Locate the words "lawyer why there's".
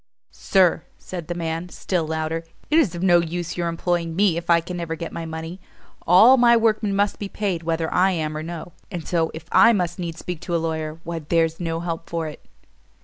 10.57-11.59